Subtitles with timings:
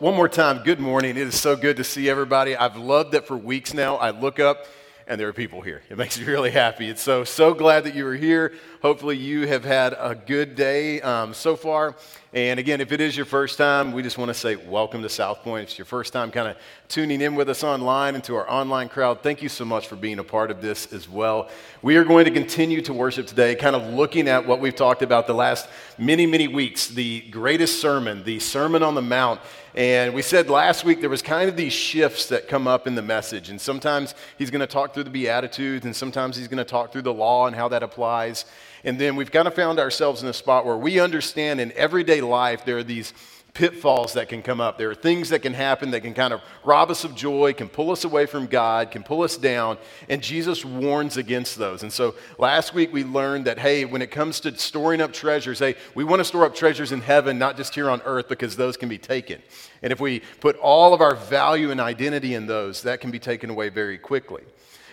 [0.00, 1.18] One more time, good morning.
[1.18, 2.56] It is so good to see everybody.
[2.56, 3.96] I've loved that for weeks now.
[3.96, 4.64] I look up
[5.06, 5.82] and there are people here.
[5.90, 6.88] It makes me really happy.
[6.88, 8.54] It's so, so glad that you are here.
[8.80, 11.96] Hopefully, you have had a good day um, so far.
[12.32, 15.08] And again, if it is your first time, we just want to say welcome to
[15.08, 15.64] South Point.
[15.64, 16.56] If it's your first time kind of
[16.86, 19.96] tuning in with us online and to our online crowd, thank you so much for
[19.96, 21.48] being a part of this as well.
[21.82, 25.02] We are going to continue to worship today, kind of looking at what we've talked
[25.02, 25.68] about the last
[25.98, 29.40] many, many weeks the greatest sermon, the Sermon on the Mount.
[29.74, 32.94] And we said last week there was kind of these shifts that come up in
[32.94, 33.50] the message.
[33.50, 36.92] And sometimes he's going to talk through the Beatitudes, and sometimes he's going to talk
[36.92, 38.44] through the law and how that applies.
[38.84, 42.20] And then we've kind of found ourselves in a spot where we understand in everyday
[42.20, 43.12] life there are these
[43.54, 44.78] pitfalls that can come up.
[44.78, 47.68] There are things that can happen that can kind of rob us of joy, can
[47.68, 51.82] pull us away from God, can pull us down, and Jesus warns against those.
[51.82, 55.58] And so last week we learned that, hey, when it comes to storing up treasures,
[55.58, 58.56] hey, we want to store up treasures in heaven, not just here on earth, because
[58.56, 59.42] those can be taken.
[59.82, 63.18] And if we put all of our value and identity in those, that can be
[63.18, 64.42] taken away very quickly.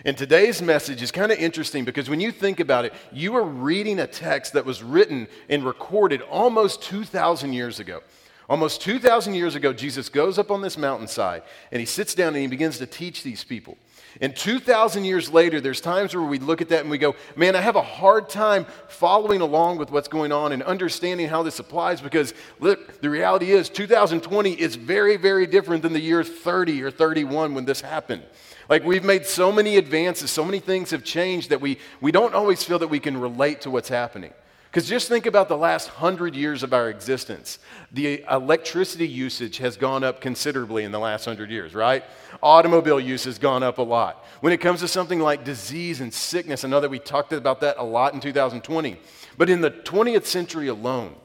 [0.05, 3.43] And today's message is kind of interesting because when you think about it, you are
[3.43, 8.01] reading a text that was written and recorded almost 2,000 years ago.
[8.49, 12.37] Almost 2,000 years ago, Jesus goes up on this mountainside and he sits down and
[12.37, 13.77] he begins to teach these people.
[14.21, 17.55] And 2,000 years later, there's times where we look at that and we go, man,
[17.55, 21.59] I have a hard time following along with what's going on and understanding how this
[21.59, 26.81] applies because, look, the reality is 2020 is very, very different than the year 30
[26.83, 28.23] or 31 when this happened.
[28.69, 32.33] Like we've made so many advances, so many things have changed that we, we don't
[32.33, 34.33] always feel that we can relate to what's happening.
[34.69, 37.57] Because just think about the last hundred years of our existence.
[37.93, 42.03] The electricity usage has gone up considerably in the last hundred years, right?
[42.43, 44.25] Automobile use has gone up a lot.
[44.41, 47.61] When it comes to something like disease and sickness, I know that we talked about
[47.61, 48.97] that a lot in 2020.
[49.37, 51.15] But in the 20th century alone,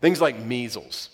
[0.00, 1.08] things like measles,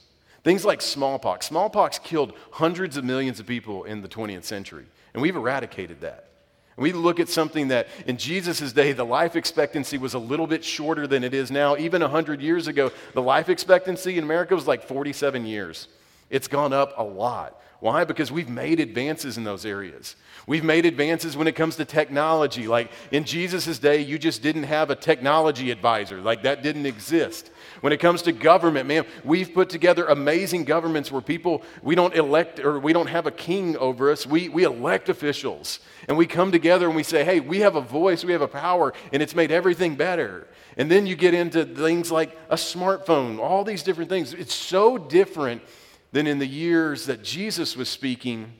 [0.46, 4.84] things like smallpox, smallpox killed hundreds of millions of people in the 20th century.
[5.12, 6.28] And we've eradicated that.
[6.76, 10.46] And we look at something that in Jesus' day, the life expectancy was a little
[10.46, 11.76] bit shorter than it is now.
[11.76, 15.88] Even 100 years ago, the life expectancy in America was like 47 years.
[16.30, 17.60] It's gone up a lot.
[17.80, 18.04] Why?
[18.04, 20.16] Because we've made advances in those areas.
[20.46, 22.66] We've made advances when it comes to technology.
[22.68, 27.50] Like in Jesus' day, you just didn't have a technology advisor, like that didn't exist.
[27.82, 32.14] When it comes to government, man, we've put together amazing governments where people, we don't
[32.14, 34.26] elect or we don't have a king over us.
[34.26, 35.80] We, we elect officials.
[36.08, 38.48] And we come together and we say, hey, we have a voice, we have a
[38.48, 40.48] power, and it's made everything better.
[40.78, 44.32] And then you get into things like a smartphone, all these different things.
[44.32, 45.62] It's so different
[46.12, 48.52] than in the years that Jesus was speaking.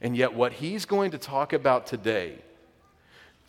[0.00, 2.38] And yet, what he's going to talk about today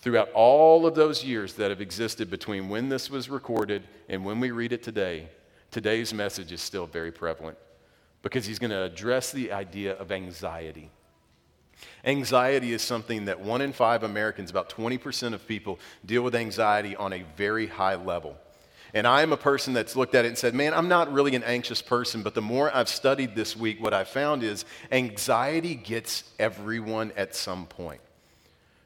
[0.01, 4.39] throughout all of those years that have existed between when this was recorded and when
[4.39, 5.29] we read it today,
[5.71, 7.57] today's message is still very prevalent
[8.21, 10.91] because he's going to address the idea of anxiety.
[12.05, 16.95] Anxiety is something that one in five Americans, about 20% of people, deal with anxiety
[16.95, 18.37] on a very high level.
[18.93, 21.35] And I am a person that's looked at it and said, man, I'm not really
[21.35, 25.73] an anxious person, but the more I've studied this week, what I found is anxiety
[25.73, 28.01] gets everyone at some point.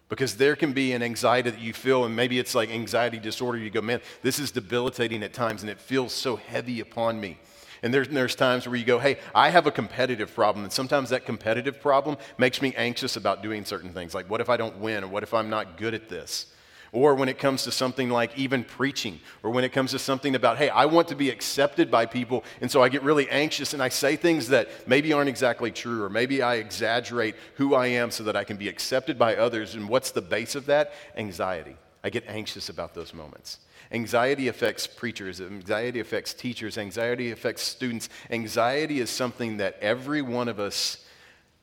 [0.07, 3.57] Because there can be an anxiety that you feel, and maybe it's like anxiety disorder.
[3.57, 7.37] You go, man, this is debilitating at times, and it feels so heavy upon me.
[7.83, 10.63] And there's, there's times where you go, hey, I have a competitive problem.
[10.63, 14.15] And sometimes that competitive problem makes me anxious about doing certain things.
[14.15, 15.03] Like, what if I don't win?
[15.03, 16.47] Or what if I'm not good at this?
[16.91, 20.35] Or when it comes to something like even preaching, or when it comes to something
[20.35, 23.73] about, hey, I want to be accepted by people, and so I get really anxious
[23.73, 27.87] and I say things that maybe aren't exactly true, or maybe I exaggerate who I
[27.87, 29.75] am so that I can be accepted by others.
[29.75, 30.93] And what's the base of that?
[31.15, 31.75] Anxiety.
[32.03, 33.59] I get anxious about those moments.
[33.91, 38.09] Anxiety affects preachers, anxiety affects teachers, anxiety affects students.
[38.29, 41.05] Anxiety is something that every one of us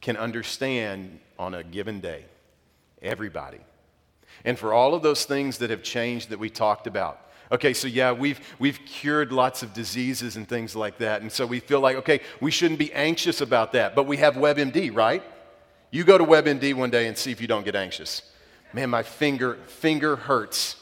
[0.01, 2.25] can understand on a given day.
[3.03, 3.61] Everybody
[4.45, 7.21] and for all of those things that have changed that we talked about.
[7.53, 11.23] Okay, so yeah, we've, we've cured lots of diseases and things like that.
[11.23, 13.95] And so we feel like, okay, we shouldn't be anxious about that.
[13.95, 15.23] But we have WebMD, right?
[15.91, 18.23] You go to WebMD one day and see if you don't get anxious.
[18.73, 20.77] Man, my finger, finger hurts.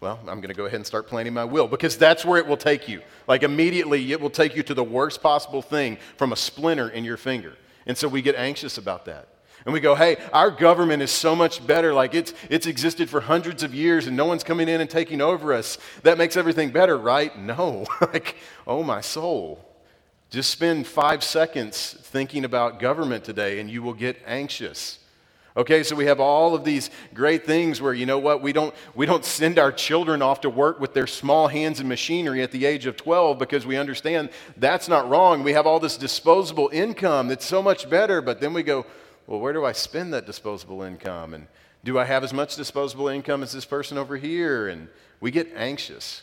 [0.00, 2.46] Well, I'm going to go ahead and start planning my will because that's where it
[2.46, 3.02] will take you.
[3.28, 7.04] Like immediately, it will take you to the worst possible thing from a splinter in
[7.04, 7.56] your finger.
[7.86, 9.28] And so we get anxious about that.
[9.64, 11.94] And we go, hey, our government is so much better.
[11.94, 15.20] Like it's, it's existed for hundreds of years and no one's coming in and taking
[15.20, 15.78] over us.
[16.02, 17.36] That makes everything better, right?
[17.38, 17.86] No.
[18.00, 18.36] like,
[18.66, 19.64] oh, my soul.
[20.30, 24.98] Just spend five seconds thinking about government today and you will get anxious.
[25.54, 28.74] Okay, so we have all of these great things where, you know what, we don't,
[28.94, 32.50] we don't send our children off to work with their small hands and machinery at
[32.52, 35.42] the age of 12 because we understand that's not wrong.
[35.42, 38.86] We have all this disposable income that's so much better, but then we go,
[39.32, 41.32] well, where do I spend that disposable income?
[41.32, 41.46] And
[41.84, 44.68] do I have as much disposable income as this person over here?
[44.68, 44.88] And
[45.20, 46.20] we get anxious.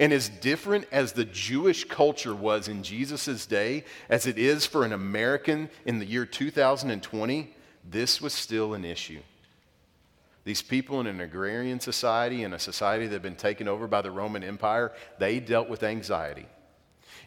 [0.00, 4.84] And as different as the Jewish culture was in Jesus' day as it is for
[4.84, 7.54] an American in the year 2020,
[7.88, 9.20] this was still an issue.
[10.42, 14.02] These people in an agrarian society, in a society that had been taken over by
[14.02, 16.46] the Roman Empire, they dealt with anxiety.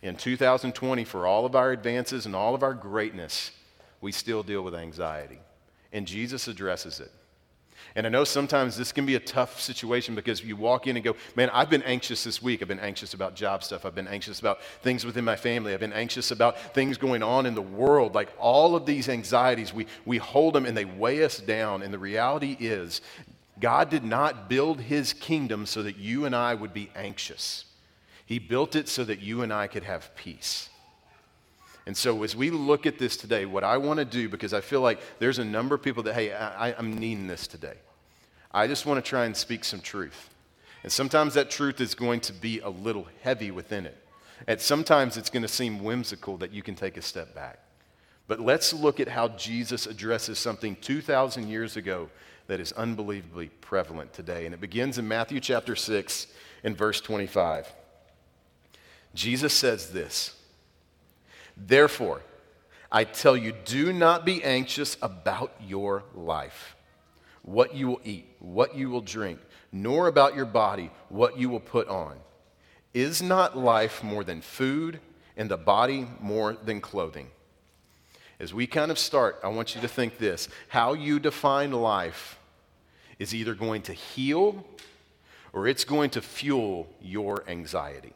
[0.01, 3.51] In 2020, for all of our advances and all of our greatness,
[4.03, 5.39] we still deal with anxiety.
[5.93, 7.11] And Jesus addresses it.
[7.95, 11.03] And I know sometimes this can be a tough situation because you walk in and
[11.03, 12.61] go, Man, I've been anxious this week.
[12.61, 13.85] I've been anxious about job stuff.
[13.85, 15.73] I've been anxious about things within my family.
[15.73, 18.15] I've been anxious about things going on in the world.
[18.15, 21.81] Like all of these anxieties, we, we hold them and they weigh us down.
[21.81, 23.01] And the reality is,
[23.59, 27.65] God did not build his kingdom so that you and I would be anxious,
[28.25, 30.69] He built it so that you and I could have peace.
[31.85, 34.61] And so, as we look at this today, what I want to do, because I
[34.61, 37.75] feel like there's a number of people that, hey, I, am needing this today.
[38.53, 40.29] I just want to try and speak some truth.
[40.83, 43.97] And sometimes that truth is going to be a little heavy within it.
[44.47, 47.59] And sometimes it's going to seem whimsical that you can take a step back.
[48.27, 52.09] But let's look at how Jesus addresses something 2,000 years ago
[52.47, 54.45] that is unbelievably prevalent today.
[54.45, 56.27] And it begins in Matthew chapter 6
[56.63, 57.71] and verse 25.
[59.13, 60.35] Jesus says this.
[61.55, 62.21] Therefore,
[62.91, 66.75] I tell you, do not be anxious about your life,
[67.41, 69.39] what you will eat, what you will drink,
[69.71, 72.17] nor about your body, what you will put on.
[72.93, 74.99] Is not life more than food,
[75.35, 77.29] and the body more than clothing?
[78.39, 82.37] As we kind of start, I want you to think this how you define life
[83.17, 84.65] is either going to heal
[85.53, 88.13] or it's going to fuel your anxiety.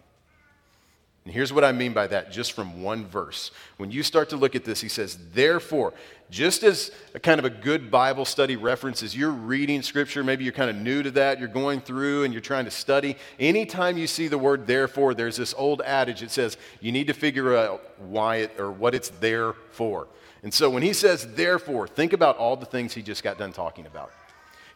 [1.28, 3.52] And here's what I mean by that, just from one verse.
[3.76, 5.94] When you start to look at this, he says, Therefore,
[6.30, 10.46] just as a kind of a good Bible study reference, as you're reading scripture, maybe
[10.46, 13.98] you're kind of new to that, you're going through and you're trying to study, anytime
[13.98, 17.58] you see the word therefore, there's this old adage that says you need to figure
[17.58, 20.08] out why it or what it's there for.
[20.44, 23.52] And so when he says therefore, think about all the things he just got done
[23.52, 24.14] talking about.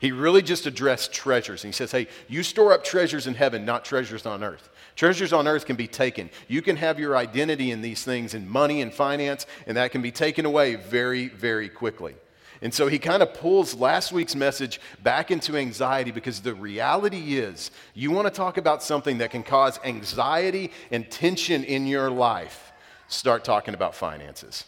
[0.01, 1.63] He really just addressed treasures.
[1.63, 4.71] And he says, hey, you store up treasures in heaven, not treasures on earth.
[4.95, 6.31] Treasures on earth can be taken.
[6.47, 10.01] You can have your identity in these things, in money and finance, and that can
[10.01, 12.15] be taken away very, very quickly.
[12.63, 17.37] And so he kind of pulls last week's message back into anxiety because the reality
[17.37, 22.09] is you want to talk about something that can cause anxiety and tension in your
[22.09, 22.71] life.
[23.07, 24.65] Start talking about finances.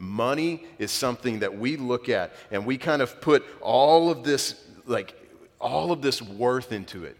[0.00, 4.64] Money is something that we look at and we kind of put all of this,
[4.86, 5.14] like,
[5.60, 7.18] all of this worth into it.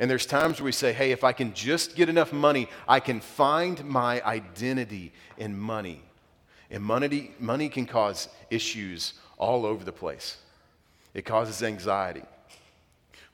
[0.00, 3.00] And there's times where we say, hey, if I can just get enough money, I
[3.00, 6.02] can find my identity in money.
[6.70, 10.38] And money, money can cause issues all over the place,
[11.12, 12.22] it causes anxiety.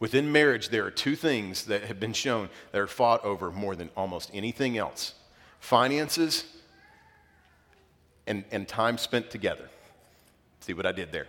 [0.01, 3.77] Within marriage, there are two things that have been shown that are fought over more
[3.77, 5.15] than almost anything else
[5.61, 6.45] finances
[8.27, 9.69] and, and time spent together.
[10.61, 11.27] See what I did there?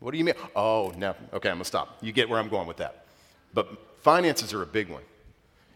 [0.00, 0.34] What do you mean?
[0.54, 1.14] Oh, no.
[1.32, 1.98] Okay, I'm going to stop.
[2.02, 3.06] You get where I'm going with that.
[3.54, 5.02] But finances are a big one.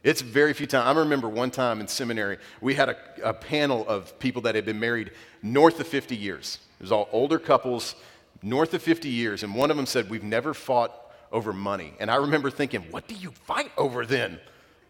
[0.05, 0.87] It's very few times.
[0.87, 4.65] I remember one time in seminary, we had a, a, panel of people that had
[4.65, 5.11] been married
[5.43, 6.59] north of 50 years.
[6.79, 7.95] It was all older couples,
[8.43, 10.95] north of 50 years, and one of them said, We've never fought
[11.33, 11.95] over money.
[11.99, 14.39] And I remember thinking, What do you fight over then?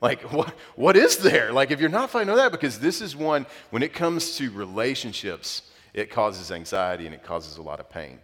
[0.00, 1.52] Like, what, what is there?
[1.52, 5.62] Like, if you're not over that, because this is one, when it comes to relationships,
[5.94, 8.18] it causes anxiety and it causes a lot of pain.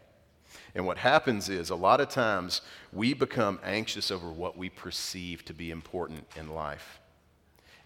[0.75, 2.61] And what happens is a lot of times
[2.93, 7.01] we become anxious over what we perceive to be important in life.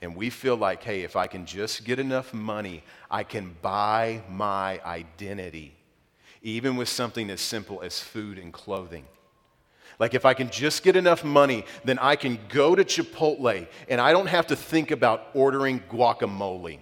[0.01, 4.23] And we feel like, hey, if I can just get enough money, I can buy
[4.31, 5.75] my identity,
[6.41, 9.05] even with something as simple as food and clothing.
[9.99, 14.01] Like, if I can just get enough money, then I can go to Chipotle and
[14.01, 16.79] I don't have to think about ordering guacamole.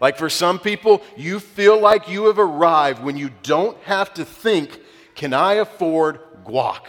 [0.00, 4.24] Like, for some people, you feel like you have arrived when you don't have to
[4.24, 4.80] think
[5.14, 6.82] can I afford guac?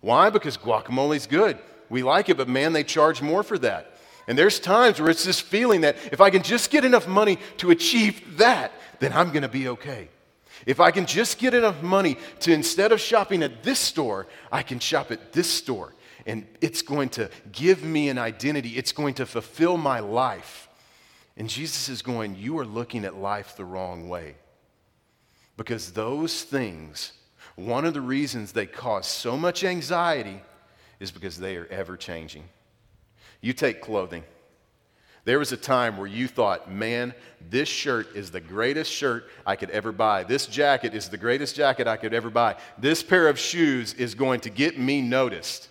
[0.00, 0.30] Why?
[0.30, 1.58] Because guacamole is good.
[1.88, 3.96] We like it, but man, they charge more for that.
[4.26, 7.38] And there's times where it's this feeling that if I can just get enough money
[7.58, 10.08] to achieve that, then I'm going to be okay.
[10.66, 14.62] If I can just get enough money to instead of shopping at this store, I
[14.62, 15.94] can shop at this store.
[16.26, 20.68] And it's going to give me an identity, it's going to fulfill my life.
[21.36, 24.36] And Jesus is going, You are looking at life the wrong way.
[25.56, 27.12] Because those things
[27.56, 30.40] One of the reasons they cause so much anxiety
[31.00, 32.44] is because they are ever changing.
[33.40, 34.24] You take clothing.
[35.24, 37.14] There was a time where you thought, man,
[37.48, 40.24] this shirt is the greatest shirt I could ever buy.
[40.24, 42.56] This jacket is the greatest jacket I could ever buy.
[42.76, 45.68] This pair of shoes is going to get me noticed.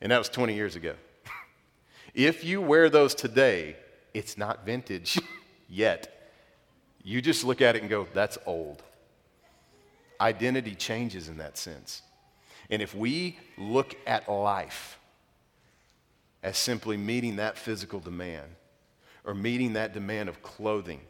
[0.00, 0.94] And that was 20 years ago.
[2.14, 3.76] if you wear those today,
[4.14, 5.18] it's not vintage
[5.68, 6.32] yet.
[7.04, 8.82] You just look at it and go, that's old.
[10.18, 12.02] Identity changes in that sense.
[12.70, 14.98] And if we look at life
[16.42, 18.48] as simply meeting that physical demand,
[19.28, 21.02] or meeting that demand of clothing,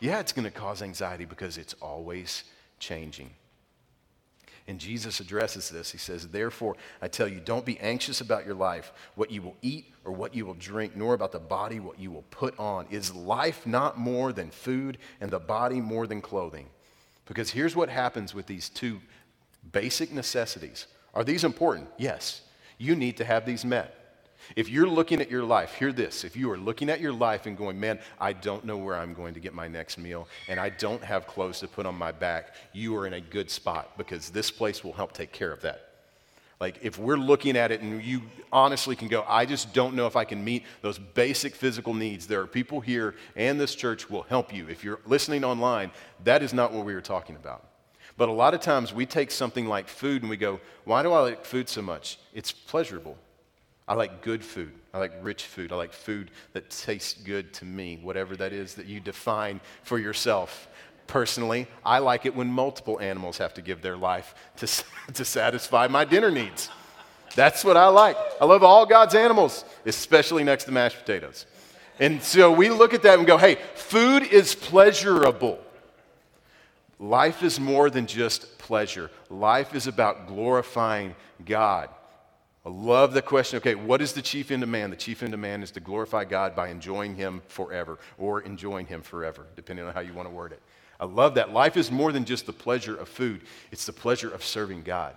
[0.00, 2.42] yeah, it's going to cause anxiety because it's always
[2.80, 3.30] changing.
[4.66, 5.92] And Jesus addresses this.
[5.92, 9.56] He says, Therefore, I tell you, don't be anxious about your life, what you will
[9.62, 12.86] eat or what you will drink, nor about the body, what you will put on.
[12.90, 16.66] Is life not more than food, and the body more than clothing?
[17.26, 19.00] Because here's what happens with these two
[19.70, 20.88] basic necessities.
[21.14, 21.88] Are these important?
[21.96, 22.42] Yes.
[22.76, 23.95] You need to have these met.
[24.54, 26.24] If you're looking at your life, hear this.
[26.24, 29.14] If you are looking at your life and going, man, I don't know where I'm
[29.14, 32.12] going to get my next meal, and I don't have clothes to put on my
[32.12, 35.62] back, you are in a good spot because this place will help take care of
[35.62, 35.82] that.
[36.58, 40.06] Like, if we're looking at it and you honestly can go, I just don't know
[40.06, 44.08] if I can meet those basic physical needs, there are people here and this church
[44.08, 44.66] will help you.
[44.68, 45.90] If you're listening online,
[46.24, 47.68] that is not what we were talking about.
[48.16, 51.12] But a lot of times we take something like food and we go, why do
[51.12, 52.18] I like food so much?
[52.32, 53.18] It's pleasurable.
[53.88, 54.72] I like good food.
[54.92, 55.72] I like rich food.
[55.72, 59.98] I like food that tastes good to me, whatever that is that you define for
[59.98, 60.68] yourself.
[61.06, 64.66] Personally, I like it when multiple animals have to give their life to,
[65.14, 66.68] to satisfy my dinner needs.
[67.36, 68.16] That's what I like.
[68.40, 71.46] I love all God's animals, especially next to mashed potatoes.
[72.00, 75.58] And so we look at that and go, hey, food is pleasurable.
[76.98, 81.14] Life is more than just pleasure, life is about glorifying
[81.44, 81.90] God.
[82.66, 83.58] I love the question.
[83.58, 84.90] Okay, what is the chief end of man?
[84.90, 88.86] The chief end of man is to glorify God by enjoying Him forever or enjoying
[88.86, 90.60] Him forever, depending on how you want to word it.
[90.98, 91.52] I love that.
[91.52, 95.14] Life is more than just the pleasure of food, it's the pleasure of serving God.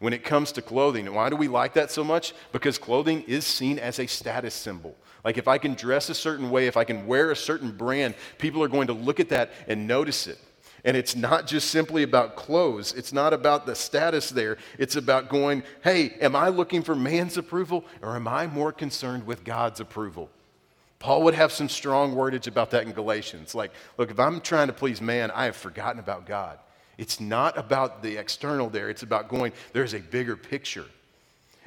[0.00, 2.34] When it comes to clothing, why do we like that so much?
[2.52, 4.94] Because clothing is seen as a status symbol.
[5.24, 8.14] Like if I can dress a certain way, if I can wear a certain brand,
[8.36, 10.38] people are going to look at that and notice it.
[10.84, 12.92] And it's not just simply about clothes.
[12.92, 14.58] It's not about the status there.
[14.78, 19.26] It's about going, hey, am I looking for man's approval or am I more concerned
[19.26, 20.28] with God's approval?
[20.98, 23.54] Paul would have some strong wordage about that in Galatians.
[23.54, 26.58] Like, look, if I'm trying to please man, I have forgotten about God.
[26.96, 30.86] It's not about the external there, it's about going, there's a bigger picture.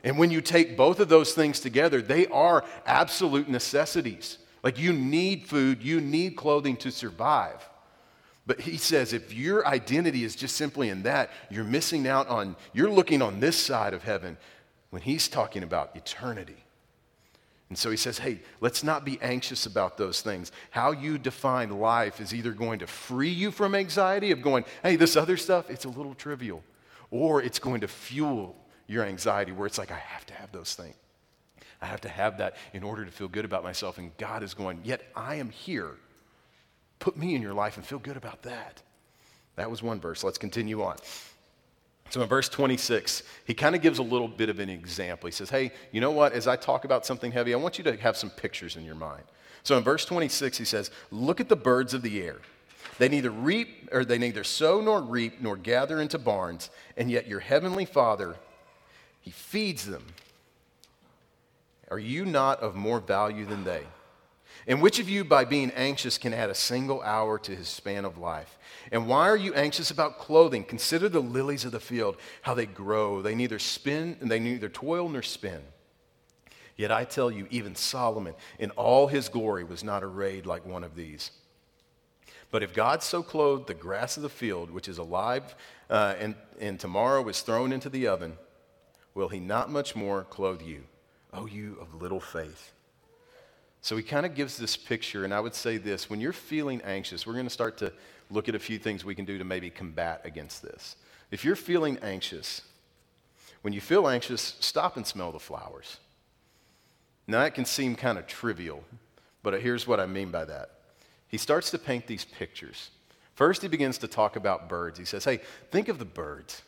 [0.03, 4.37] And when you take both of those things together, they are absolute necessities.
[4.63, 7.67] Like, you need food, you need clothing to survive.
[8.47, 12.55] But he says if your identity is just simply in that, you're missing out on,
[12.73, 14.37] you're looking on this side of heaven
[14.89, 16.63] when he's talking about eternity.
[17.67, 20.53] And so he says, hey, let's not be anxious about those things.
[20.71, 24.95] How you define life is either going to free you from anxiety of going, hey,
[24.95, 26.63] this other stuff, it's a little trivial,
[27.11, 28.55] or it's going to fuel
[28.87, 30.95] your anxiety where it's like, I have to have those things.
[31.81, 33.97] I have to have that in order to feel good about myself.
[33.97, 35.97] And God is going, yet I am here
[36.99, 38.81] Put me in your life and feel good about that.
[39.55, 40.23] That was one verse.
[40.23, 40.97] Let's continue on.
[42.09, 45.27] So in verse 26, he kind of gives a little bit of an example.
[45.27, 46.31] He says, Hey, you know what?
[46.31, 48.95] As I talk about something heavy, I want you to have some pictures in your
[48.95, 49.23] mind.
[49.63, 52.37] So in verse 26, he says, Look at the birds of the air.
[52.97, 57.27] They neither reap, or they neither sow nor reap, nor gather into barns, and yet
[57.27, 58.37] your heavenly Father,
[59.21, 60.03] he feeds them.
[61.91, 63.83] Are you not of more value than they?
[64.67, 68.03] And which of you, by being anxious, can add a single hour to his span
[68.03, 68.57] of life?
[68.91, 70.65] And why are you anxious about clothing?
[70.65, 73.21] Consider the lilies of the field, how they grow.
[73.21, 75.61] They neither spin, they neither toil nor spin.
[76.75, 80.83] Yet I tell you, even Solomon in all his glory was not arrayed like one
[80.83, 81.31] of these.
[82.51, 85.55] But if God so clothed the grass of the field, which is alive
[85.89, 88.37] uh, and, and tomorrow is thrown into the oven,
[89.13, 90.83] will he not much more clothe you,
[91.33, 92.73] O you of little faith?
[93.87, 96.81] So he kind of gives this picture, and I would say this when you're feeling
[96.81, 97.93] anxious, we're going to start to
[98.29, 100.97] look at a few things we can do to maybe combat against this.
[101.31, 102.63] If you're feeling anxious,
[103.61, 105.99] when you feel anxious, stop and smell the flowers.
[107.27, 108.83] Now, that can seem kind of trivial,
[109.41, 110.71] but here's what I mean by that.
[111.29, 112.89] He starts to paint these pictures.
[113.35, 114.99] First, he begins to talk about birds.
[114.99, 115.39] He says, Hey,
[115.71, 116.61] think of the birds.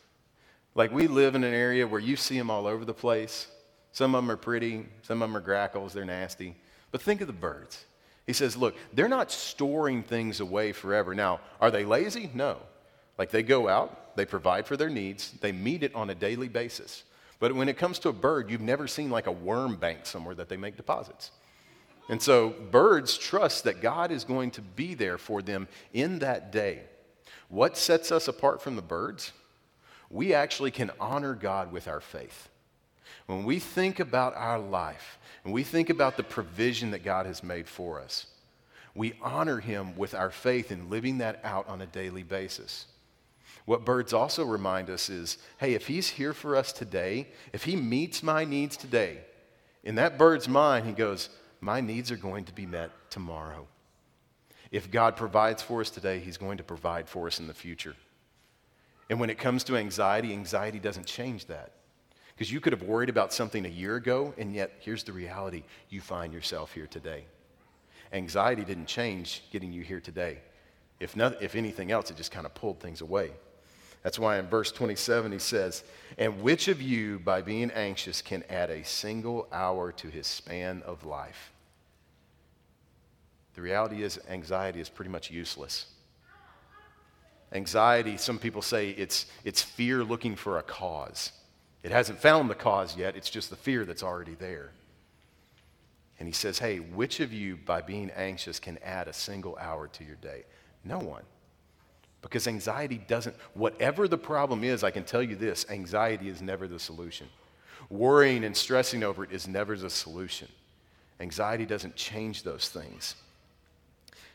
[0.74, 3.48] Like we live in an area where you see them all over the place.
[3.92, 6.56] Some of them are pretty, some of them are grackles, they're nasty.
[6.90, 7.84] But think of the birds.
[8.26, 11.14] He says, look, they're not storing things away forever.
[11.14, 12.30] Now, are they lazy?
[12.34, 12.58] No.
[13.18, 16.48] Like they go out, they provide for their needs, they meet it on a daily
[16.48, 17.04] basis.
[17.38, 20.34] But when it comes to a bird, you've never seen like a worm bank somewhere
[20.34, 21.30] that they make deposits.
[22.10, 26.52] And so birds trust that God is going to be there for them in that
[26.52, 26.82] day.
[27.48, 29.32] What sets us apart from the birds?
[30.10, 32.49] We actually can honor God with our faith.
[33.30, 37.44] When we think about our life and we think about the provision that God has
[37.44, 38.26] made for us,
[38.92, 42.86] we honor Him with our faith in living that out on a daily basis.
[43.66, 47.76] What birds also remind us is hey, if He's here for us today, if He
[47.76, 49.18] meets my needs today,
[49.84, 51.28] in that bird's mind, He goes,
[51.60, 53.68] My needs are going to be met tomorrow.
[54.72, 57.94] If God provides for us today, He's going to provide for us in the future.
[59.08, 61.74] And when it comes to anxiety, anxiety doesn't change that.
[62.40, 65.62] Because you could have worried about something a year ago, and yet here's the reality
[65.90, 67.26] you find yourself here today.
[68.14, 70.38] Anxiety didn't change getting you here today.
[71.00, 73.32] If, not, if anything else, it just kind of pulled things away.
[74.02, 75.84] That's why in verse 27 he says,
[76.16, 80.82] And which of you, by being anxious, can add a single hour to his span
[80.86, 81.52] of life?
[83.52, 85.88] The reality is, anxiety is pretty much useless.
[87.52, 91.32] Anxiety, some people say it's, it's fear looking for a cause.
[91.82, 94.70] It hasn't found the cause yet, it's just the fear that's already there.
[96.18, 99.88] And he says, Hey, which of you, by being anxious, can add a single hour
[99.88, 100.44] to your day?
[100.84, 101.22] No one.
[102.22, 106.68] Because anxiety doesn't, whatever the problem is, I can tell you this anxiety is never
[106.68, 107.28] the solution.
[107.88, 110.48] Worrying and stressing over it is never the solution.
[111.18, 113.14] Anxiety doesn't change those things.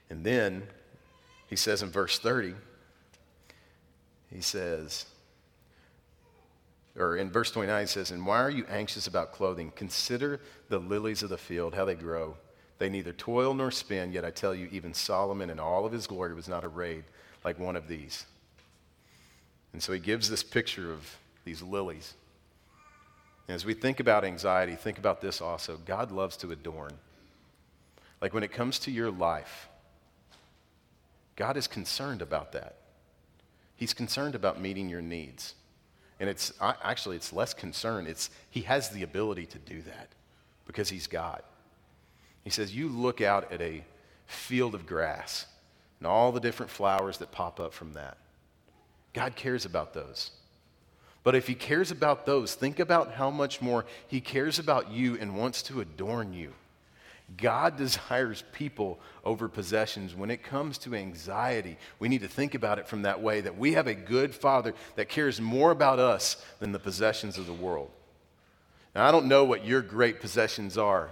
[0.09, 0.63] And then
[1.47, 2.55] he says in verse 30,
[4.31, 5.05] he says,
[6.97, 9.71] or in verse 29, he says, And why are you anxious about clothing?
[9.75, 12.37] Consider the lilies of the field, how they grow.
[12.77, 16.07] They neither toil nor spin, yet I tell you, even Solomon in all of his
[16.07, 17.03] glory was not arrayed
[17.43, 18.25] like one of these.
[19.73, 22.13] And so he gives this picture of these lilies.
[23.47, 26.93] And as we think about anxiety, think about this also God loves to adorn.
[28.21, 29.67] Like when it comes to your life,
[31.35, 32.77] God is concerned about that.
[33.75, 35.53] He's concerned about meeting your needs.
[36.19, 38.07] And it's actually, it's less concern.
[38.07, 40.09] It's he has the ability to do that
[40.65, 41.41] because he's God.
[42.43, 43.83] He says, You look out at a
[44.27, 45.45] field of grass
[45.99, 48.17] and all the different flowers that pop up from that.
[49.13, 50.31] God cares about those.
[51.23, 55.17] But if he cares about those, think about how much more he cares about you
[55.19, 56.53] and wants to adorn you.
[57.37, 60.15] God desires people over possessions.
[60.15, 63.57] When it comes to anxiety, we need to think about it from that way that
[63.57, 67.53] we have a good Father that cares more about us than the possessions of the
[67.53, 67.89] world.
[68.93, 71.11] Now, I don't know what your great possessions are.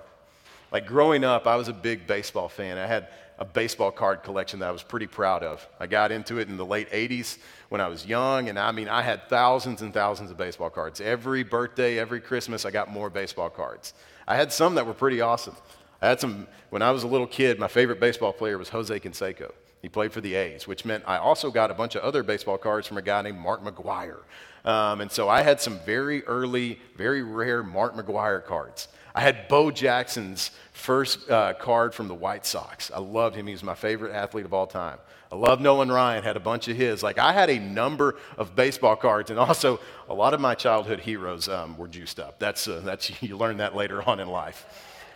[0.71, 2.77] Like growing up, I was a big baseball fan.
[2.77, 5.67] I had a baseball card collection that I was pretty proud of.
[5.79, 7.37] I got into it in the late 80s
[7.69, 11.01] when I was young, and I mean, I had thousands and thousands of baseball cards.
[11.01, 13.93] Every birthday, every Christmas, I got more baseball cards.
[14.27, 15.55] I had some that were pretty awesome.
[16.03, 18.99] I had some, when I was a little kid, my favorite baseball player was Jose
[18.99, 19.53] Canseco.
[19.81, 22.57] He played for the A's, which meant I also got a bunch of other baseball
[22.57, 24.19] cards from a guy named Mark McGwire.
[24.65, 28.89] Um, and so I had some very early, very rare Mark McGwire cards.
[29.15, 32.91] I had Bo Jackson's first uh, card from the White Sox.
[32.91, 33.47] I loved him.
[33.47, 34.97] He was my favorite athlete of all time.
[35.31, 37.01] I love Nolan Ryan, had a bunch of his.
[37.01, 40.99] Like, I had a number of baseball cards, and also a lot of my childhood
[40.99, 42.39] heroes um, were juiced up.
[42.39, 44.65] That's, uh, that's, you learn that later on in life.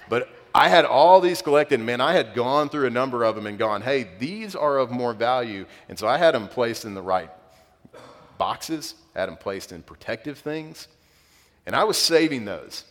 [0.09, 2.01] But I had all these collected, man.
[2.01, 5.13] I had gone through a number of them and gone, hey, these are of more
[5.13, 5.67] value.
[5.87, 7.29] And so I had them placed in the right
[8.39, 10.87] boxes, had them placed in protective things.
[11.67, 12.85] And I was saving those.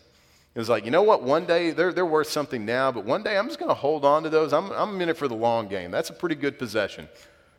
[0.55, 1.25] It was like, you know what?
[1.25, 4.05] One day, they're, they're worth something now, but one day I'm just going to hold
[4.05, 4.53] on to those.
[4.53, 5.91] I'm, I'm in it for the long game.
[5.91, 7.09] That's a pretty good possession.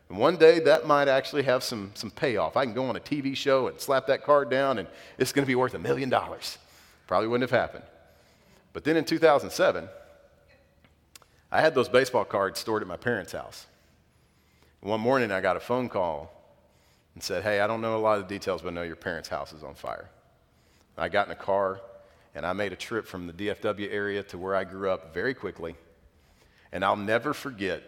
[0.08, 2.56] And one day that might actually have some, some payoff.
[2.56, 5.44] I can go on a TV show and slap that card down, and it's going
[5.44, 6.56] to be worth a million dollars.
[7.06, 7.84] Probably wouldn't have happened.
[8.72, 9.88] But then in 2007,
[11.50, 13.66] I had those baseball cards stored at my parents' house.
[14.80, 16.32] One morning, I got a phone call
[17.14, 18.96] and said, Hey, I don't know a lot of the details, but I know your
[18.96, 20.10] parents' house is on fire.
[20.96, 21.80] I got in a car
[22.34, 25.34] and I made a trip from the DFW area to where I grew up very
[25.34, 25.74] quickly.
[26.70, 27.82] And I'll never forget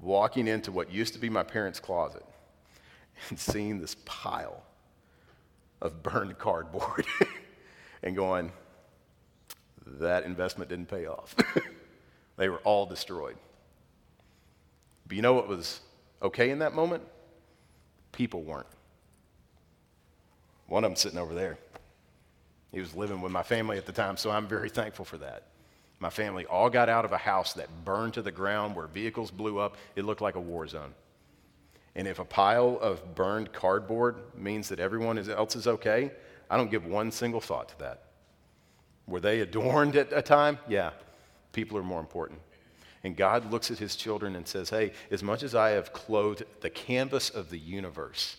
[0.00, 2.24] walking into what used to be my parents' closet
[3.30, 4.62] and seeing this pile
[5.80, 7.06] of burned cardboard
[8.02, 8.52] and going,
[9.86, 11.34] that investment didn't pay off.
[12.36, 13.36] they were all destroyed.
[15.06, 15.80] But you know what was
[16.22, 17.02] okay in that moment?
[18.12, 18.66] People weren't.
[20.68, 21.58] One of them sitting over there.
[22.72, 25.44] He was living with my family at the time, so I'm very thankful for that.
[25.98, 29.30] My family all got out of a house that burned to the ground where vehicles
[29.30, 29.76] blew up.
[29.94, 30.94] It looked like a war zone.
[31.94, 36.10] And if a pile of burned cardboard means that everyone else is okay,
[36.48, 38.02] I don't give one single thought to that.
[39.12, 40.58] Were they adorned at a time?
[40.66, 40.92] Yeah.
[41.52, 42.40] People are more important.
[43.04, 46.44] And God looks at his children and says, Hey, as much as I have clothed
[46.62, 48.38] the canvas of the universe,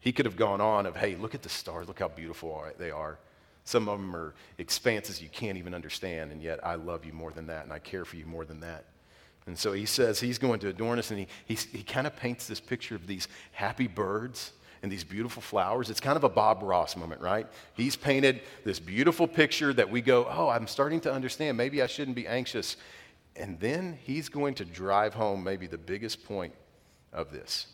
[0.00, 2.90] he could have gone on of, Hey, look at the stars, look how beautiful they
[2.90, 3.18] are.
[3.64, 7.32] Some of them are expanses you can't even understand, and yet I love you more
[7.32, 8.86] than that, and I care for you more than that.
[9.46, 12.16] And so he says he's going to adorn us, and he, he, he kind of
[12.16, 14.52] paints this picture of these happy birds
[14.84, 15.88] and these beautiful flowers.
[15.88, 17.46] It's kind of a Bob Ross moment, right?
[17.72, 21.56] He's painted this beautiful picture that we go, oh, I'm starting to understand.
[21.56, 22.76] Maybe I shouldn't be anxious.
[23.34, 26.52] And then he's going to drive home maybe the biggest point
[27.14, 27.68] of this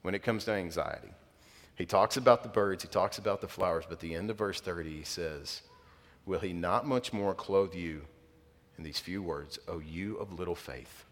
[0.00, 1.10] when it comes to anxiety.
[1.74, 4.62] He talks about the birds, he talks about the flowers, but the end of verse
[4.62, 5.60] 30, he says,
[6.24, 8.06] Will he not much more clothe you
[8.78, 11.04] in these few words, O you of little faith?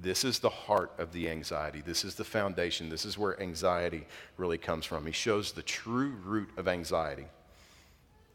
[0.00, 1.82] This is the heart of the anxiety.
[1.84, 2.88] This is the foundation.
[2.88, 4.06] This is where anxiety
[4.36, 5.04] really comes from.
[5.06, 7.26] He shows the true root of anxiety,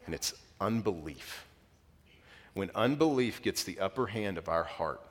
[0.05, 1.45] and it's unbelief.
[2.53, 5.01] When unbelief gets the upper hand of our heart,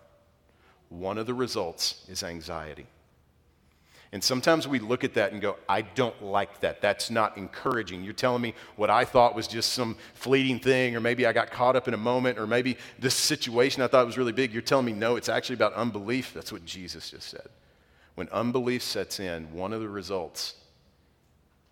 [0.90, 2.86] one of the results is anxiety.
[4.12, 6.83] And sometimes we look at that and go, I don't like that.
[6.83, 8.05] That's not encouraging.
[8.05, 11.51] You're telling me what I thought was just some fleeting thing, or maybe I got
[11.51, 14.53] caught up in a moment, or maybe this situation I thought was really big.
[14.53, 16.35] You're telling me, no, it's actually about unbelief.
[16.35, 17.48] That's what Jesus just said.
[18.14, 20.57] When unbelief sets in, one of the results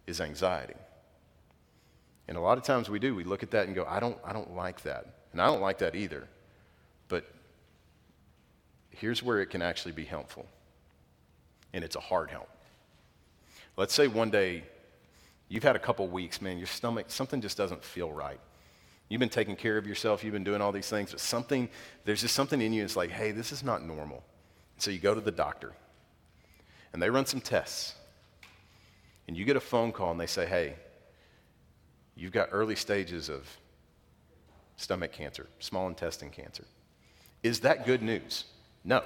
[0.07, 0.75] is anxiety.
[2.27, 3.15] And a lot of times we do.
[3.15, 5.05] We look at that and go, I don't, I don't like that.
[5.33, 6.27] And I don't like that either.
[7.09, 7.27] But
[8.89, 10.47] here's where it can actually be helpful
[11.73, 12.49] and it's a hard help.
[13.77, 14.65] Let's say one day
[15.49, 18.41] you've had a couple weeks, man, your stomach, something just doesn't feel right.
[19.09, 21.69] You've been taking care of yourself, you've been doing all these things, but something,
[22.05, 24.23] there's just something in you that's like, hey, this is not normal.
[24.79, 25.73] So you go to the doctor,
[26.93, 27.95] and they run some tests,
[29.27, 30.77] and you get a phone call, and they say, hey,
[32.15, 33.49] you've got early stages of
[34.77, 36.65] stomach cancer, small intestine cancer.
[37.43, 38.45] Is that good news?
[38.85, 39.03] No.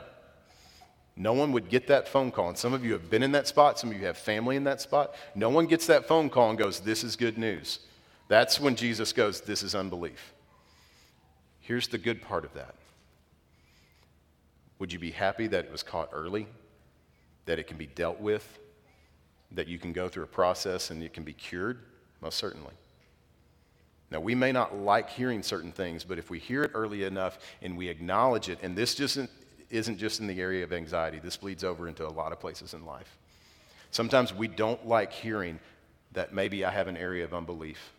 [1.17, 2.49] No one would get that phone call.
[2.49, 4.65] And some of you have been in that spot, some of you have family in
[4.65, 5.15] that spot.
[5.35, 7.81] No one gets that phone call and goes, This is good news.
[8.29, 10.33] That's when Jesus goes, This is unbelief.
[11.61, 12.75] Here's the good part of that.
[14.79, 16.47] Would you be happy that it was caught early,
[17.47, 18.59] that it can be dealt with,
[19.53, 21.79] that you can go through a process and it can be cured?
[22.21, 22.75] Most certainly.
[24.11, 27.39] Now, we may not like hearing certain things, but if we hear it early enough
[27.63, 29.19] and we acknowledge it, and this just
[29.75, 32.75] isn't just in the area of anxiety, this bleeds over into a lot of places
[32.75, 33.17] in life.
[33.91, 35.59] Sometimes we don't like hearing
[36.13, 37.93] that maybe I have an area of unbelief,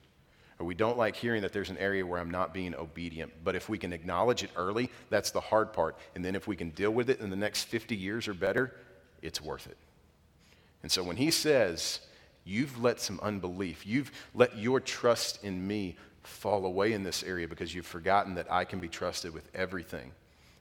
[0.59, 3.31] or we don't like hearing that there's an area where I'm not being obedient.
[3.43, 5.97] But if we can acknowledge it early, that's the hard part.
[6.15, 8.73] And then if we can deal with it in the next 50 years or better,
[9.21, 9.77] it's worth it.
[10.81, 11.99] And so when he says,
[12.45, 17.47] You've let some unbelief, you've let your trust in me fall away in this area
[17.47, 20.11] because you've forgotten that I can be trusted with everything.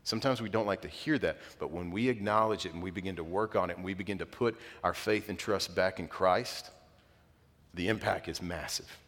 [0.04, 3.16] Sometimes we don't like to hear that, but when we acknowledge it and we begin
[3.16, 6.08] to work on it and we begin to put our faith and trust back in
[6.08, 6.70] Christ,
[7.72, 8.98] the impact is massive.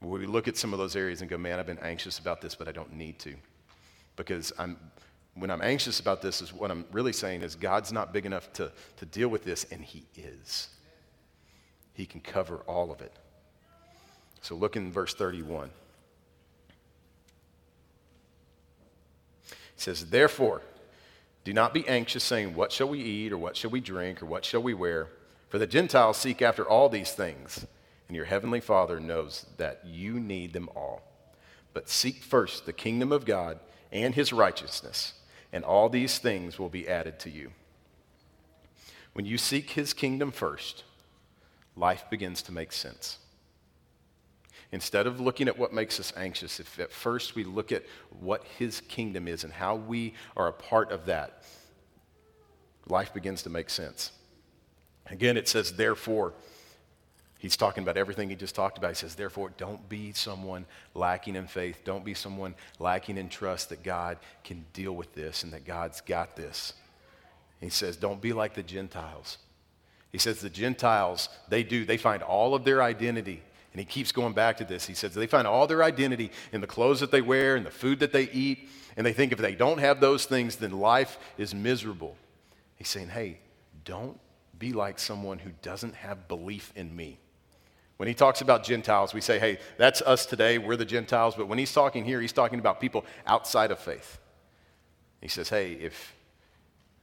[0.00, 2.54] We look at some of those areas and go, man, I've been anxious about this,
[2.56, 3.34] but I don't need to.
[4.16, 4.76] Because I'm,
[5.34, 8.52] when I'm anxious about this, is what I'm really saying is God's not big enough
[8.54, 10.68] to, to deal with this, and He is.
[11.94, 13.12] He can cover all of it.
[14.42, 15.70] So look in verse 31.
[19.73, 20.62] He says, Therefore,
[21.44, 24.26] do not be anxious, saying, What shall we eat, or what shall we drink, or
[24.26, 25.08] what shall we wear?
[25.48, 27.66] For the Gentiles seek after all these things,
[28.08, 31.02] and your heavenly Father knows that you need them all.
[31.72, 33.60] But seek first the kingdom of God
[33.92, 35.14] and his righteousness,
[35.52, 37.52] and all these things will be added to you.
[39.12, 40.82] When you seek his kingdom first,
[41.76, 43.18] life begins to make sense.
[44.72, 47.84] Instead of looking at what makes us anxious, if at first we look at
[48.20, 51.44] what his kingdom is and how we are a part of that,
[52.88, 54.10] life begins to make sense.
[55.06, 56.32] Again, it says, therefore,
[57.38, 58.90] he's talking about everything he just talked about.
[58.90, 61.82] He says, therefore, don't be someone lacking in faith.
[61.84, 66.00] Don't be someone lacking in trust that God can deal with this and that God's
[66.00, 66.72] got this.
[67.60, 69.38] He says, don't be like the Gentiles.
[70.10, 73.42] He says the Gentiles, they do, they find all of their identity
[73.74, 74.86] and he keeps going back to this.
[74.86, 77.72] He says they find all their identity in the clothes that they wear and the
[77.72, 78.68] food that they eat.
[78.96, 82.16] And they think if they don't have those things, then life is miserable.
[82.76, 83.40] He's saying, hey,
[83.84, 84.20] don't
[84.60, 87.18] be like someone who doesn't have belief in me.
[87.96, 90.58] When he talks about Gentiles, we say, hey, that's us today.
[90.58, 91.34] We're the Gentiles.
[91.34, 94.20] But when he's talking here, he's talking about people outside of faith.
[95.20, 96.14] He says, hey, if,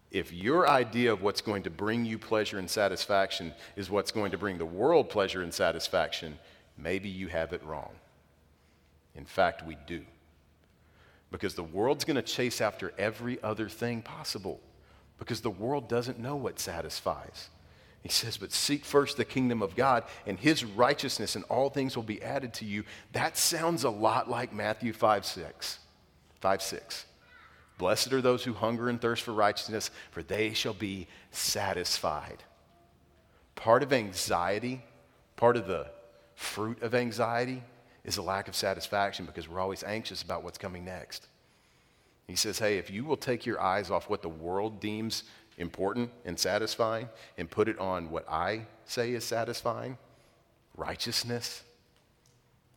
[0.09, 4.31] if your idea of what's going to bring you pleasure and satisfaction is what's going
[4.31, 6.39] to bring the world pleasure and satisfaction,
[6.81, 7.91] maybe you have it wrong.
[9.15, 10.03] In fact, we do.
[11.31, 14.59] Because the world's going to chase after every other thing possible,
[15.17, 17.49] because the world doesn't know what satisfies.
[18.03, 21.95] He says, But seek first the kingdom of God and his righteousness, and all things
[21.95, 22.83] will be added to you.
[23.13, 25.79] That sounds a lot like Matthew 5 6.
[26.39, 27.05] 5 6.
[27.77, 32.43] Blessed are those who hunger and thirst for righteousness, for they shall be satisfied.
[33.55, 34.83] Part of anxiety,
[35.35, 35.87] part of the
[36.41, 37.63] fruit of anxiety,
[38.03, 41.27] is a lack of satisfaction because we're always anxious about what's coming next.
[42.27, 45.23] He says, Hey, if you will take your eyes off what the world deems
[45.57, 49.97] important and satisfying and put it on what I say is satisfying,
[50.75, 51.63] righteousness,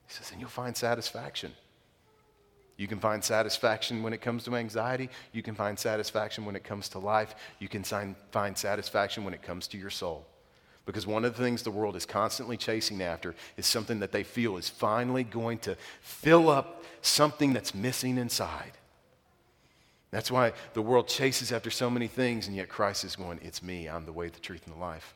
[0.06, 1.52] he says, then you'll find satisfaction.
[2.76, 5.08] You can find satisfaction when it comes to anxiety.
[5.32, 7.34] You can find satisfaction when it comes to life.
[7.60, 10.26] You can find satisfaction when it comes to your soul.
[10.86, 14.22] Because one of the things the world is constantly chasing after is something that they
[14.22, 18.72] feel is finally going to fill up something that's missing inside.
[20.10, 23.62] That's why the world chases after so many things, and yet Christ is going, It's
[23.62, 23.88] me.
[23.88, 25.14] I'm the way, the truth, and the life.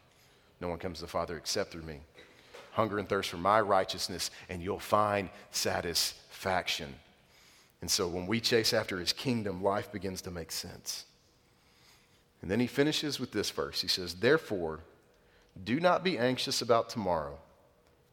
[0.61, 2.01] No one comes to the Father except through me.
[2.73, 6.95] Hunger and thirst for my righteousness, and you'll find satisfaction.
[7.81, 11.05] And so when we chase after his kingdom, life begins to make sense.
[12.43, 13.81] And then he finishes with this verse.
[13.81, 14.81] He says, Therefore,
[15.65, 17.39] do not be anxious about tomorrow,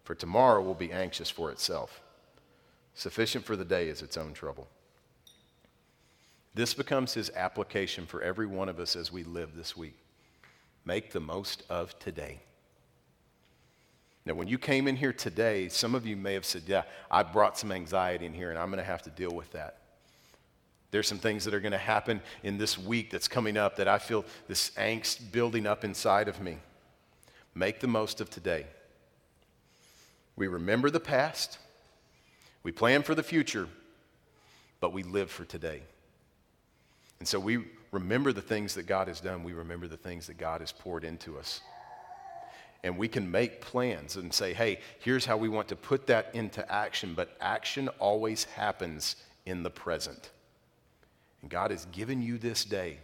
[0.04, 2.02] for tomorrow will be anxious for itself.
[2.94, 4.68] Sufficient for the day is its own trouble.
[6.54, 9.98] This becomes his application for every one of us as we live this week.
[10.86, 12.40] Make the most of today.
[14.26, 17.24] Now, when you came in here today, some of you may have said, Yeah, I
[17.24, 19.78] brought some anxiety in here and I'm going to have to deal with that.
[20.92, 23.88] There's some things that are going to happen in this week that's coming up that
[23.88, 26.58] I feel this angst building up inside of me.
[27.56, 28.68] Make the most of today.
[30.36, 31.58] We remember the past,
[32.62, 33.70] we plan for the future,
[34.82, 35.82] but we live for today.
[37.20, 40.38] And so we remember the things that God has done, we remember the things that
[40.38, 41.62] God has poured into us
[42.86, 46.30] and we can make plans and say, hey, here's how we want to put that
[46.36, 47.16] into action.
[47.16, 49.16] But action always happens
[49.48, 50.30] in the present.
[51.42, 53.00] And God has given you this day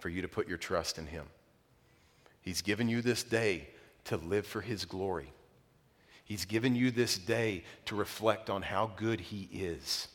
[0.00, 1.26] for you to put your trust in Him.
[2.42, 3.68] He's given you this day
[4.04, 5.32] to live for His glory.
[6.24, 10.08] He's given you this day to reflect on how good He is.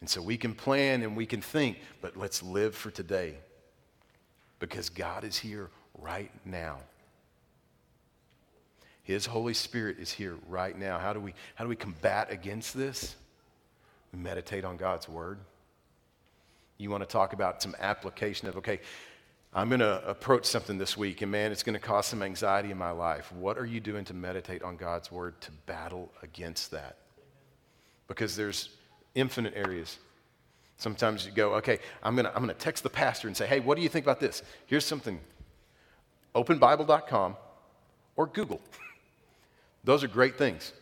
[0.00, 3.34] And so we can plan and we can think, but let's live for today
[4.60, 6.78] because God is here right now.
[9.02, 10.98] His Holy Spirit is here right now.
[10.98, 13.16] How do we, how do we combat against this?
[14.12, 15.38] We meditate on God's Word.
[16.76, 18.80] You want to talk about some application of, okay,
[19.54, 22.70] I'm going to approach something this week, and man, it's going to cause some anxiety
[22.70, 23.32] in my life.
[23.32, 26.96] What are you doing to meditate on God's Word to battle against that?
[28.08, 28.70] Because there's
[29.14, 29.98] infinite areas.
[30.76, 33.46] Sometimes you go, okay, I'm going to I'm going to text the pastor and say,
[33.46, 34.42] hey, what do you think about this?
[34.66, 35.18] Here's something
[36.34, 37.36] openbible.com
[38.16, 38.60] or Google.
[39.84, 40.72] Those are great things.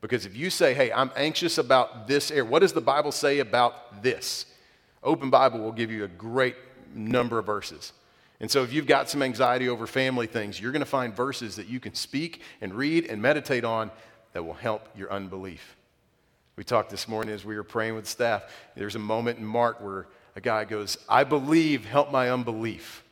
[0.00, 3.38] Because if you say, hey, I'm anxious about this area, what does the Bible say
[3.38, 4.46] about this?
[5.02, 6.56] Open Bible will give you a great
[6.94, 7.92] number of verses.
[8.40, 11.56] And so if you've got some anxiety over family things, you're going to find verses
[11.56, 13.90] that you can speak and read and meditate on
[14.32, 15.76] that will help your unbelief.
[16.56, 18.44] We talked this morning as we were praying with staff.
[18.74, 23.04] There's a moment in Mark where a guy goes, I believe, help my unbelief.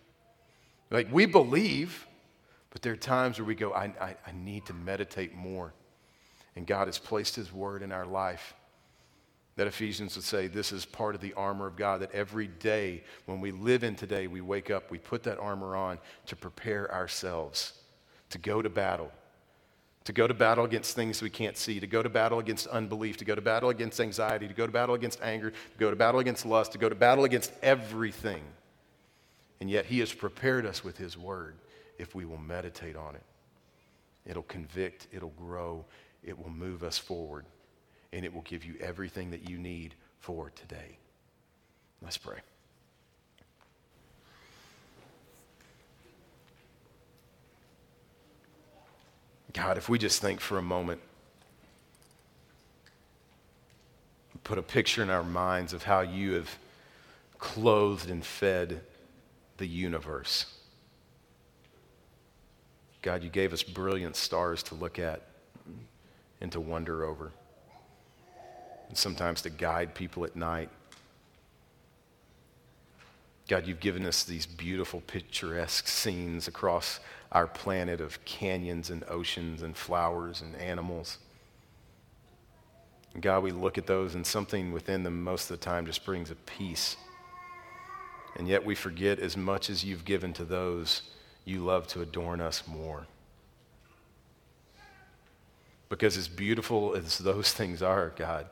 [0.91, 2.07] Like, we believe,
[2.71, 5.73] but there are times where we go, I, I, I need to meditate more.
[6.57, 8.55] And God has placed His word in our life.
[9.57, 13.03] That Ephesians would say this is part of the armor of God, that every day
[13.25, 16.93] when we live in today, we wake up, we put that armor on to prepare
[16.93, 17.73] ourselves
[18.31, 19.11] to go to battle.
[20.05, 23.17] To go to battle against things we can't see, to go to battle against unbelief,
[23.17, 25.97] to go to battle against anxiety, to go to battle against anger, to go to
[25.97, 28.43] battle against lust, to go to battle against everything.
[29.61, 31.57] And yet, He has prepared us with His word
[31.99, 33.23] if we will meditate on it.
[34.27, 35.85] It'll convict, it'll grow,
[36.23, 37.47] it will move us forward,
[38.17, 40.97] and it will give you everything that you need for today.
[42.01, 42.39] Let's pray.
[49.53, 51.03] God, if we just think for a moment,
[54.45, 56.57] put a picture in our minds of how you have
[57.39, 58.81] clothed and fed
[59.59, 60.47] the universe.
[63.03, 65.21] God, you gave us brilliant stars to look at
[66.41, 67.33] and to wonder over,
[68.89, 70.71] and sometimes to guide people at night.
[73.49, 76.99] God, you've given us these beautiful, picturesque scenes across
[77.31, 81.19] our planet of canyons and oceans and flowers and animals.
[83.15, 86.05] And God, we look at those and something within them most of the time just
[86.05, 86.97] brings a peace.
[88.37, 91.03] And yet we forget as much as you've given to those,
[91.45, 93.07] you love to adorn us more.
[95.89, 98.47] Because as beautiful as those things are, God,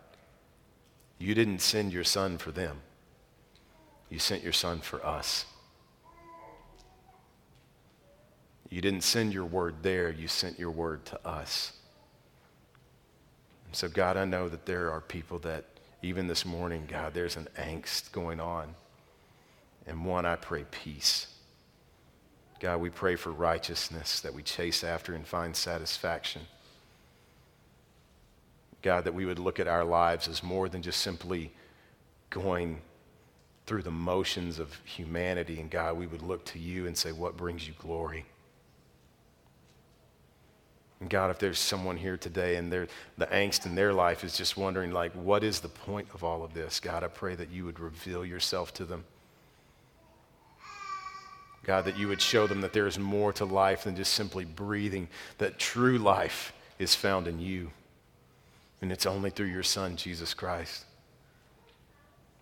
[1.24, 2.82] you didn't send your son for them.
[4.10, 5.46] You sent your son for us.
[8.68, 11.72] You didn't send your word there, you sent your word to us.
[13.66, 15.64] And so, God, I know that there are people that,
[16.02, 18.74] even this morning, God, there's an angst going on.
[19.86, 21.28] And one, I pray peace.
[22.60, 26.42] God, we pray for righteousness that we chase after and find satisfaction.
[28.84, 31.50] God, that we would look at our lives as more than just simply
[32.28, 32.82] going
[33.64, 35.58] through the motions of humanity.
[35.58, 38.26] And God, we would look to you and say, What brings you glory?
[41.00, 44.56] And God, if there's someone here today and the angst in their life is just
[44.58, 46.78] wondering, like, what is the point of all of this?
[46.78, 49.04] God, I pray that you would reveal yourself to them.
[51.64, 54.44] God, that you would show them that there is more to life than just simply
[54.44, 57.70] breathing, that true life is found in you.
[58.84, 60.84] And it's only through your Son, Jesus Christ.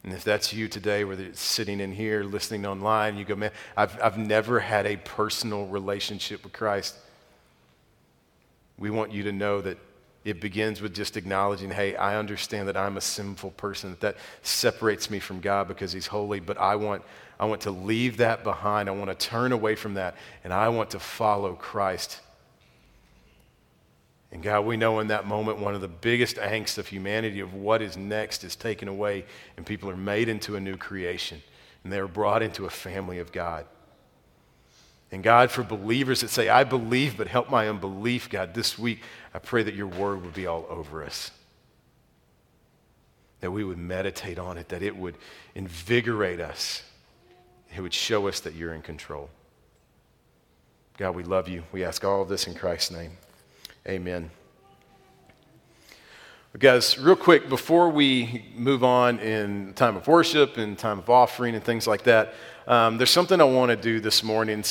[0.02, 3.52] And if that's you today, whether it's sitting in here, listening online, you go, man,
[3.76, 6.96] I've, I've never had a personal relationship with Christ.
[8.76, 9.78] We want you to know that
[10.24, 14.16] it begins with just acknowledging, hey, I understand that I'm a sinful person, that that
[14.42, 17.04] separates me from God because He's holy, but I want,
[17.38, 18.88] I want to leave that behind.
[18.88, 22.18] I want to turn away from that, and I want to follow Christ
[24.32, 27.52] and God, we know in that moment one of the biggest angst of humanity of
[27.52, 29.26] what is next is taken away,
[29.58, 31.42] and people are made into a new creation,
[31.84, 33.66] and they are brought into a family of God.
[35.12, 39.02] And God, for believers that say, I believe, but help my unbelief, God, this week,
[39.34, 41.30] I pray that your word would be all over us.
[43.40, 45.18] That we would meditate on it, that it would
[45.54, 46.82] invigorate us,
[47.76, 49.28] it would show us that you're in control.
[50.96, 51.64] God, we love you.
[51.72, 53.12] We ask all of this in Christ's name.
[53.88, 54.30] Amen.
[56.56, 61.56] Guys, real quick, before we move on in time of worship and time of offering
[61.56, 62.34] and things like that,
[62.68, 64.62] um, there's something I want to do this morning.
[64.62, 64.70] So